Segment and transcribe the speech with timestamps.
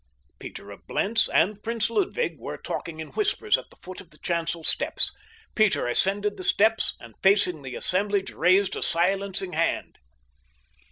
[0.39, 4.17] Peter of Blentz and Prince Ludwig were talking in whispers at the foot of the
[4.17, 5.11] chancel steps.
[5.53, 9.99] Peter ascended the steps and facing the assemblage raised a silencing hand.